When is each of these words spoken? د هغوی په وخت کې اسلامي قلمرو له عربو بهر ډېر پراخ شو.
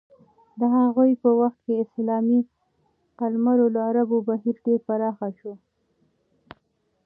د 0.59 0.61
هغوی 0.75 1.11
په 1.23 1.29
وخت 1.39 1.59
کې 1.65 1.81
اسلامي 1.85 2.39
قلمرو 3.19 3.65
له 3.75 3.79
عربو 3.89 4.17
بهر 4.27 4.55
ډېر 4.65 4.79
پراخ 4.87 5.19
شو. 5.39 5.53